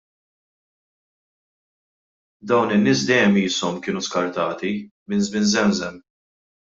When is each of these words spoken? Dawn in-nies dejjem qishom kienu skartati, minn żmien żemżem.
Dawn 2.47 2.73
in-nies 2.75 3.01
dejjem 3.07 3.35
qishom 3.43 3.75
kienu 3.83 4.01
skartati, 4.07 4.73
minn 5.07 5.21
żmien 5.27 5.45
żemżem. 5.53 5.95